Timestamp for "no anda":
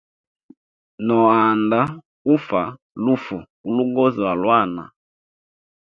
1.05-1.81